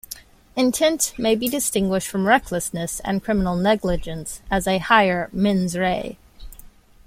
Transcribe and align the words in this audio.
Intent 0.55 1.13
may 1.19 1.35
be 1.35 1.47
distinguished 1.47 2.07
from 2.07 2.25
recklessness 2.25 3.01
and 3.01 3.23
criminal 3.23 3.55
negligence 3.55 4.41
as 4.49 4.65
a 4.65 4.79
higher 4.79 5.29
"mens 5.31 5.77
rea". 5.77 6.17